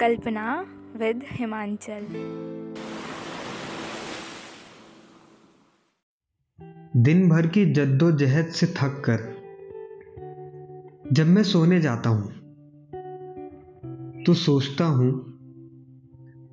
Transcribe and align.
कल्पना 0.00 0.66
with 0.96 1.20
Himachal. 1.24 2.06
दिन 6.96 7.28
भर 7.28 7.46
की 7.46 7.72
जद्दोजहद 7.72 8.46
से 8.46 8.66
थक 8.66 9.02
कर 9.08 9.20
जब 11.12 11.26
मैं 11.26 11.42
सोने 11.42 11.80
जाता 11.80 12.10
हूँ 12.10 12.32
तो 14.24 14.34
सोचता 14.34 14.84
हूँ 14.84 15.12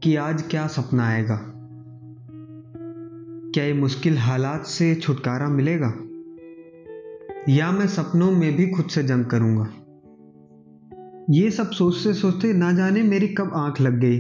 कि 0.04 0.16
आज 0.16 0.42
क्या 0.42 0.68
सपना 0.68 1.08
आएगा। 1.08 1.40
क्या 3.54 3.64
ये 3.64 3.74
मुश्किल 3.74 4.18
हालात 4.18 4.66
से 4.66 4.96
छुटकारा 4.96 5.50
मिलेगा? 5.50 5.94
या 7.50 7.72
मैं 7.72 7.88
सपनों 7.88 8.32
में 8.32 8.56
भी 8.56 8.70
खुद 8.70 8.86
से 8.86 9.04
जंग 9.04 9.26
करूँगा? 9.26 9.74
ये 11.30 11.52
सब 11.52 11.72
सोचते 11.72 12.14
सोचते 12.14 12.54
ना 12.54 12.74
जाने 12.74 13.04
मेरी 13.04 13.28
कब 13.28 13.52
आँख 13.54 13.82
लग 13.82 14.00
गई। 14.00 14.20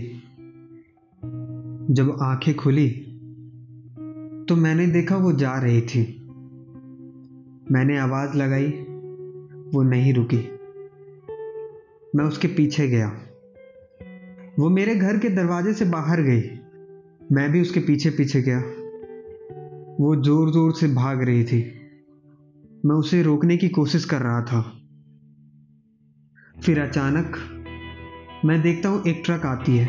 जब 1.94 2.18
आँखें 2.22 2.55
खुली 2.55 2.90
तो 4.50 4.55
मैंने 4.55 4.88
देखा 4.88 5.18
वो 5.18 5.32
जा 5.32 5.59
रही 5.59 5.82
थी। 5.82 6.28
मैंने 7.72 7.98
आवाज़ 7.98 8.38
लगाई, 8.38 8.68
वो 9.73 9.82
नहीं 9.82 10.14
रुकी। 10.14 10.59
मैं 12.16 12.26
उसके 12.26 12.48
पीछे 12.48 12.88
गया। 12.88 13.08
वो 14.59 14.70
मेरे 14.70 14.95
घर 14.95 15.18
के 15.18 15.30
दरवाजे 15.30 15.73
से 15.73 15.86
बाहर 15.86 16.22
गई। 16.22 16.42
मैं 17.31 17.52
भी 17.52 17.62
उसके 17.62 17.80
पीछे 17.80 18.09
पीछे 18.09 18.42
गया। 18.42 18.59
वो 20.00 20.16
ज़ोर 20.16 20.52
ज़ोर 20.52 20.72
से 20.72 20.88
भाग 20.88 21.22
रही 21.22 21.44
थी। 21.44 21.73
मैं 22.86 22.95
उसे 22.95 23.23
रोकने 23.23 23.58
की 23.58 23.70
कोशिश 23.70 24.06
कर 24.06 24.22
रहा 24.22 24.42
था। 24.42 24.80
फिर 26.66 26.80
अचानक 26.80 27.38
मैं 28.45 28.62
देखता 28.62 28.90
हूँ 28.90 29.04
एक 29.08 29.22
ट्रक 29.26 29.45
आती 29.45 29.78
है 29.78 29.88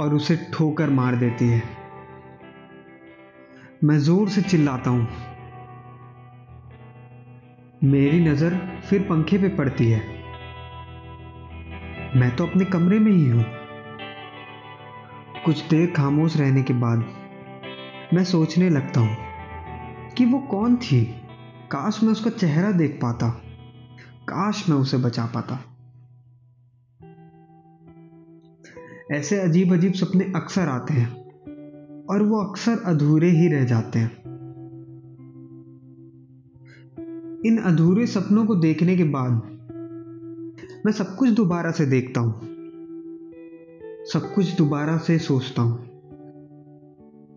और 0.00 0.14
उसे 0.14 0.36
ठोकर 0.54 0.90
मार 0.90 1.16
देती 1.16 1.48
है। 1.48 1.62
मैं 3.84 3.98
ज़ोर 3.98 4.28
से 4.28 4.42
चिल्लाता 4.42 4.90
हूँ। 4.90 5.08
मेरी 7.84 8.20
नज़र 8.20 8.58
फिर 8.90 9.02
पंखे 9.02 9.38
पे 9.38 9.48
पड़ती 9.48 9.90
है। 9.90 10.00
मैं 12.16 12.36
तो 12.36 12.46
अपने 12.46 12.64
कमरे 12.64 12.98
में 12.98 13.12
ही 13.12 13.28
हूँ। 13.28 13.44
कुछ 15.44 15.62
देर 15.68 15.92
खामोश 15.96 16.36
रहने 16.36 16.62
के 16.62 16.74
बाद 16.74 17.04
मैं 18.14 18.24
सोचने 18.24 18.68
लगता 18.70 19.00
हूँ 19.00 19.16
कि 20.16 20.24
वो 20.24 20.38
कौन 20.38 20.76
थी। 20.76 21.04
काश 21.70 22.02
मैं 22.02 22.12
उसका 22.12 22.30
चेहरा 22.30 22.72
देख 22.72 22.98
पाता। 23.02 23.40
काश 24.22 24.68
मैं 24.68 24.76
उसे 24.76 24.96
बचा 24.96 25.24
पाता। 25.26 25.58
ऐसे 29.12 29.40
अजीब 29.40 29.72
अजीब 29.72 29.92
सपने 29.92 30.24
अक्सर 30.36 30.68
आते 30.68 30.94
हैं, 30.94 31.08
और 32.06 32.22
वो 32.22 32.42
अक्सर 32.42 32.82
अधूरे 32.86 33.30
ही 33.30 33.48
रह 33.48 33.64
जाते 33.64 33.98
हैं। 33.98 34.10
इन 37.46 37.58
अधूरे 37.64 38.06
सपनों 38.06 38.46
को 38.46 38.54
देखने 38.56 38.96
के 38.96 39.04
बाद, 39.04 39.32
मैं 40.86 40.92
सब 40.92 41.14
कुछ 41.16 41.30
दोबारा 41.30 41.70
से 41.70 41.86
देखता 41.86 42.20
हूँ, 42.20 42.32
सब 44.12 44.32
कुछ 44.34 44.56
दोबारा 44.56 44.96
से 44.98 45.18
सोचता 45.18 45.62
हूँ। 45.62 45.78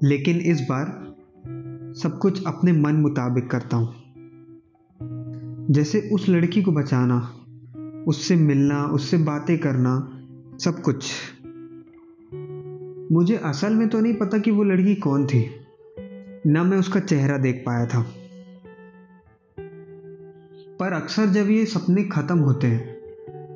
लेकिन 0.03 0.39
इस 0.45 0.61
बार 0.61 0.87
सब 1.97 2.19
कुछ 2.19 2.43
अपने 2.47 2.71
मन 2.71 2.95
मुताबिक 2.95 3.49
करता 3.49 3.77
हूँ। 3.77 4.04
जैसे 5.71 5.99
उस 6.13 6.27
लड़की 6.29 6.61
को 6.61 6.71
बचाना, 6.71 7.17
उससे 8.07 8.35
मिलना, 8.35 8.83
उससे 8.85 9.17
बातें 9.17 9.57
करना, 9.57 9.95
सब 10.59 10.81
कुछ। 10.81 11.11
मुझे 13.11 13.35
असल 13.35 13.73
में 13.73 13.87
तो 13.89 13.99
नहीं 13.99 14.13
पता 14.13 14.37
कि 14.37 14.51
वो 14.51 14.63
लड़की 14.63 14.95
कौन 14.95 15.25
थी। 15.27 15.45
ना 16.47 16.63
मैं 16.63 16.77
उसका 16.77 16.99
चेहरा 16.99 17.37
देख 17.37 17.63
पाया 17.65 17.85
था। 17.85 18.01
पर 20.79 20.93
अक्सर 20.93 21.25
जब 21.25 21.49
ये 21.49 21.65
सपने 21.65 22.03
खत्म 22.03 22.39
होते 22.39 22.67
हैं, 22.67 22.95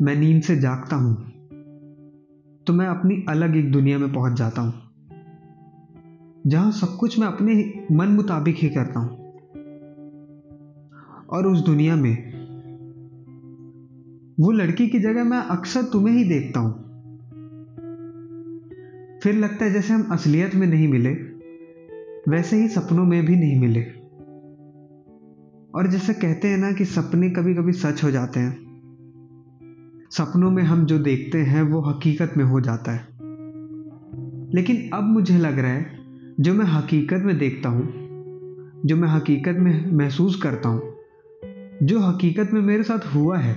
मैं 0.01 0.15
नींद 0.15 0.41
से 0.43 0.55
जागता 0.57 0.95
हूँ 0.95 1.15
तो 2.67 2.73
मैं 2.73 2.87
अपनी 2.87 3.23
अलग 3.29 3.55
एक 3.57 3.71
दुनिया 3.71 3.97
में 3.97 4.11
पहुँच 4.13 4.37
जाता 4.37 4.61
हूँ, 4.61 4.73
जहाँ 6.47 6.71
सब 6.71 6.95
कुछ 6.97 7.19
मैं 7.19 7.27
अपने 7.27 7.53
मन 7.91 8.07
मुताबिक 8.07 8.55
ही 8.55 8.69
करता 8.69 8.99
हूँ। 8.99 9.18
और 11.29 11.47
उस 11.47 11.65
दुनिया 11.65 11.95
में। 11.95 12.39
वो 14.39 14.51
लड़की 14.51 14.87
की 14.87 14.99
जगह 14.99 15.23
मैं 15.23 15.37
अक्सर 15.37 15.83
तुम्हें 15.83 16.15
ही 16.15 16.23
देखता 16.23 16.59
हूँ। 16.59 16.89
फिर 19.23 19.35
लगता 19.35 19.65
है 19.65 19.73
जैसे 19.73 19.93
हम 19.93 20.03
असलियत 20.11 20.55
में 20.55 20.67
नहीं 20.67 20.87
मिले, 20.87 21.09
वैसे 22.31 22.61
ही 22.61 22.67
सपनों 22.67 23.05
में 23.05 23.25
भी 23.25 23.35
नहीं 23.35 23.59
मिले। 23.61 23.81
और 25.75 25.87
जैसे 25.87 26.13
कहते 26.13 26.47
हैं 26.47 26.57
ना 26.57 26.71
कि 26.71 26.85
सपने 26.85 27.29
कभी 27.29 27.53
कभी 27.53 27.71
सच 27.71 28.03
हो 28.03 28.11
जाते 28.11 28.39
हैं। 28.39 28.69
सपनों 30.11 30.51
में 30.51 30.63
हम 30.63 30.85
जो 30.85 30.99
देखते 30.99 31.37
हैं, 31.37 31.61
वो 31.61 31.81
हकीकत 31.81 32.33
में 32.37 32.45
हो 32.45 32.61
जाता 32.61 32.91
है। 32.91 33.07
लेकिन 34.55 34.89
अब 34.93 35.03
मुझे 35.03 35.37
लग 35.37 35.59
रहा 35.59 35.71
है, 35.71 35.85
जो 36.39 36.53
मैं 36.53 36.65
हकीकत 36.65 37.21
में 37.25 37.37
देखता 37.37 37.69
हूँ, 37.69 37.93
जो 38.85 38.95
मैं 38.95 39.09
हकीकत 39.09 39.55
में 39.59 39.91
महसूस 39.91 40.35
करता 40.35 40.69
हूँ 40.69 40.98
जो 41.83 41.99
हकीकत 41.99 42.49
में 42.53 42.61
मेरे 42.61 42.83
साथ 42.83 43.15
हुआ 43.15 43.37
है, 43.37 43.53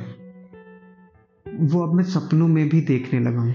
वो 1.61 1.87
अब 1.87 1.95
मैं 1.95 2.05
सपनों 2.05 2.49
में 2.49 2.69
भी 2.69 2.81
देखने 2.81 3.21
लगा 3.21 3.41
हूँ। 3.41 3.55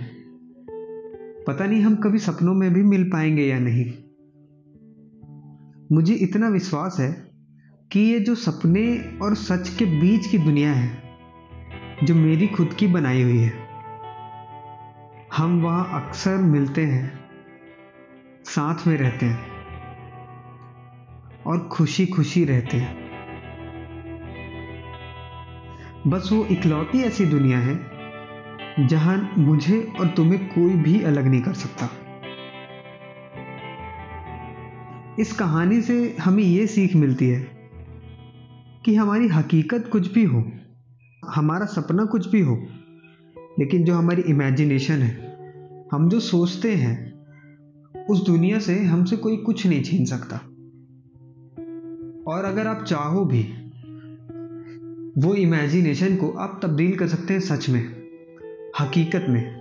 पता 1.47 1.65
नहीं 1.65 1.81
हम 1.81 1.95
कभी 1.95 2.19
सपनों 2.19 2.53
में 2.53 2.73
भी 2.73 2.83
मिल 2.83 3.03
पाएँगे 3.03 3.43
या 3.43 3.59
नहीं। 3.59 3.93
मुझे 5.91 6.13
इतना 6.13 6.47
विश्वास 6.47 6.97
है 6.99 7.31
कि 7.91 7.99
ये 7.99 8.19
जो 8.19 8.35
सपने 8.35 9.17
और 9.21 9.35
सच 9.35 9.69
के 9.69 9.85
बीच 9.85 10.27
की 10.27 10.37
दुनिया 10.37 10.73
है, 10.73 11.03
जो 12.03 12.15
मेरी 12.15 12.47
खुद 12.47 12.73
की 12.73 12.87
बनाई 12.87 13.23
हुई 13.23 13.37
है, 13.37 13.53
हम 15.37 15.61
वहाँ 15.61 16.07
अक्सर 16.07 16.37
मिलते 16.37 16.81
हैं, 16.81 17.19
साथ 18.45 18.87
में 18.87 18.97
रहते 18.97 19.25
हैं 19.25 19.45
और 21.47 21.69
खुशी 21.71 22.05
खुशी 22.05 22.45
रहते 22.45 22.77
हैं। 22.77 23.06
बस 26.07 26.29
वो 26.33 26.45
इकलौती 26.45 27.01
ऐसी 27.01 27.25
दुनिया 27.25 27.59
है, 27.59 27.75
जहाँ 28.87 29.33
मुझे 29.37 29.93
और 29.99 30.07
तुम्हें 30.07 30.47
कोई 30.47 30.73
भी 30.73 31.03
अलग 31.03 31.25
नहीं 31.27 31.41
कर 31.41 31.53
सकता। 31.53 31.89
इस 35.19 35.33
कहानी 35.33 35.81
से 35.81 36.15
हमें 36.21 36.43
ये 36.43 36.67
सीख 36.67 36.95
मिलती 36.95 37.29
है 37.29 37.39
कि 38.85 38.95
हमारी 38.95 39.27
हकीकत 39.27 39.89
कुछ 39.91 40.13
भी 40.13 40.23
हो, 40.23 40.51
हमारा 41.29 41.65
सपना 41.65 42.05
कुछ 42.05 42.29
भी 42.29 42.41
हो, 42.41 42.67
लेकिन 43.59 43.83
जो 43.83 43.93
हमारी 43.93 44.21
इमेजिनेशन 44.21 44.93
है, 44.93 45.15
हम 45.91 46.09
जो 46.09 46.19
सोचते 46.19 46.75
हैं, 46.75 47.13
उस 48.09 48.25
दुनिया 48.25 48.59
से 48.59 48.83
हमसे 48.83 49.17
कोई 49.17 49.37
कुछ 49.37 49.67
नहीं 49.67 49.83
छीन 49.83 50.05
सकता। 50.05 50.37
और 52.31 52.45
अगर 52.45 52.67
आप 52.67 52.83
चाहो 52.83 53.25
भी 53.25 53.66
वो 55.17 55.33
इमेजिनेशन 55.35 56.15
को 56.15 56.29
आप 56.29 56.59
तब्दील 56.63 56.97
कर 56.97 57.07
सकते 57.07 57.33
हैं 57.33 57.39
सच 57.39 57.69
में, 57.69 57.81
हकीकत 58.79 59.25
में। 59.29 59.55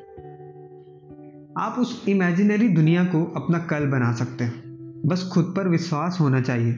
आप 1.58 1.76
उस 1.78 2.04
इमेजिनरी 2.08 2.68
दुनिया 2.68 3.04
को 3.04 3.24
अपना 3.24 3.58
कल 3.58 3.86
बना 3.86 4.12
सकते 4.12 4.44
हैं, 4.44 4.62
बस 5.06 5.30
खुद 5.32 5.54
पर 5.56 5.68
विश्वास 5.68 6.18
होना 6.20 6.40
चाहिए। 6.40 6.72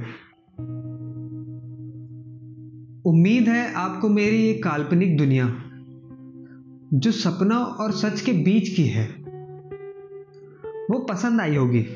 उम्मीद 3.07 3.49
है 3.49 3.75
आपको 3.75 4.09
मेरी 4.09 4.37
ये 4.37 4.55
काल्पनिक 4.55 5.17
दुनिया, 5.17 5.63
जो 6.95 7.11
सपना 7.11 7.59
और 7.59 7.93
सच 7.93 8.21
के 8.21 8.33
बीच 8.33 8.69
की 8.69 8.85
है, 8.85 9.07
वो 10.91 10.99
पसंद 10.99 11.41
आई 11.41 11.57
होगी। 11.57 11.87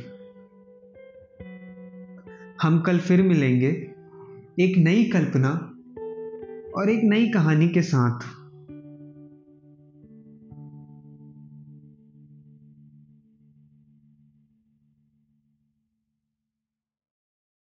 हम 2.62 2.80
कल 2.80 2.98
फिर 2.98 3.22
मिलेंगे, 3.22 3.90
एक 4.60 4.78
नई 4.78 5.04
कल्पना 5.04 5.68
और 6.74 6.90
एक 6.90 7.00
नई 7.04 7.28
कहानी 7.28 7.68
के 7.68 7.82
साथ। 7.82 8.41